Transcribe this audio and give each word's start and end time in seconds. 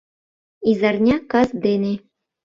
Изарня 0.69 1.17
кас 1.31 1.49
дене 1.65 1.93